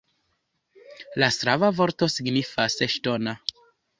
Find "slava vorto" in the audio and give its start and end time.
1.35-2.09